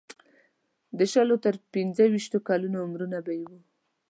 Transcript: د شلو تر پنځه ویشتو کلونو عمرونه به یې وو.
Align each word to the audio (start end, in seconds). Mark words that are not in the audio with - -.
د 0.97 0.99
شلو 1.11 1.35
تر 1.45 1.55
پنځه 1.73 2.03
ویشتو 2.09 2.37
کلونو 2.47 2.77
عمرونه 2.85 3.17
به 3.25 3.31
یې 3.39 3.45
وو. 3.49 3.59